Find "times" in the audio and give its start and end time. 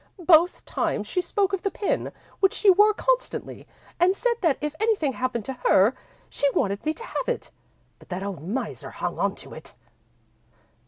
0.65-1.05